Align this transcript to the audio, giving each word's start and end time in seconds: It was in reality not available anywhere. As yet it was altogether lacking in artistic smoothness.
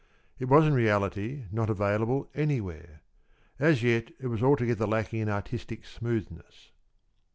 It 0.39 0.45
was 0.45 0.65
in 0.65 0.73
reality 0.73 1.45
not 1.51 1.69
available 1.69 2.27
anywhere. 2.33 3.01
As 3.59 3.83
yet 3.83 4.11
it 4.19 4.25
was 4.29 4.41
altogether 4.41 4.87
lacking 4.87 5.19
in 5.19 5.29
artistic 5.29 5.85
smoothness. 5.85 6.71